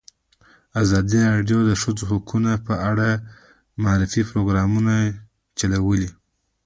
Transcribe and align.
ازادي 0.81 1.19
راډیو 1.33 1.59
د 1.63 1.67
د 1.69 1.71
ښځو 1.81 2.03
حقونه 2.11 2.51
په 2.67 2.73
اړه 2.91 3.09
د 3.17 3.21
معارفې 3.83 4.21
پروګرامونه 4.31 4.93
چلولي. 5.59 6.09